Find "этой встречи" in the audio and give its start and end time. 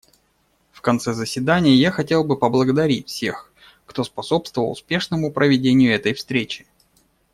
5.93-6.65